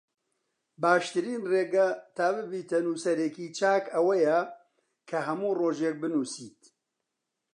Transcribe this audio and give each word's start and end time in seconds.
باشترین 0.81 1.41
ڕێگە 1.51 1.87
تا 2.15 2.27
ببیتە 2.35 2.77
نووسەرێکی 2.85 3.47
چاک 3.57 3.83
ئەوەیە 3.95 4.39
کە 5.09 5.17
هەموو 5.27 5.57
ڕۆژێک 5.59 5.95
بنووسیت 6.01 6.61